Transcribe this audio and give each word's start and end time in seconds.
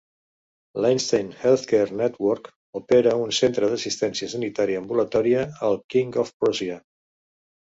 L'Einstein 0.83 1.27
Healthcare 1.41 1.97
Network 1.99 2.49
opera 2.81 3.13
un 3.25 3.35
centre 3.41 3.69
d'assistència 3.75 4.31
sanitària 4.33 4.83
ambulatòria 4.85 5.45
al 5.69 5.79
King 5.97 6.19
of 6.25 6.35
Prussia. 6.45 6.81